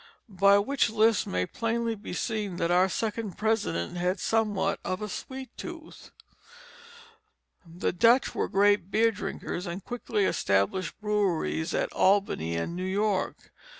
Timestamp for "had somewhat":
3.97-4.79